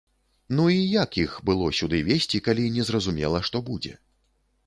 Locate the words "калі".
2.49-2.67